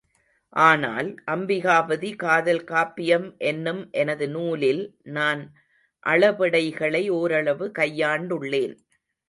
[0.53, 4.83] ஆனால், அம்பிகாபதி காதல் காப்பியம் என்னும் எனது நூலில்
[5.09, 5.43] நான்
[6.03, 8.75] அளபெடைகளை ஓரளவு கையாண்டுள்ளேன்.